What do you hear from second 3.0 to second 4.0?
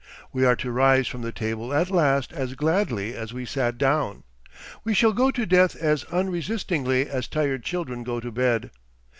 as we sat